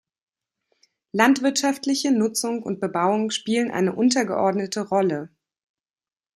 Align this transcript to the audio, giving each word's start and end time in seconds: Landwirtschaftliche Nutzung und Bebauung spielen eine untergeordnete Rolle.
Landwirtschaftliche 1.11 2.11
Nutzung 2.11 2.63
und 2.63 2.79
Bebauung 2.79 3.29
spielen 3.29 3.69
eine 3.69 3.93
untergeordnete 3.93 4.81
Rolle. 4.87 5.29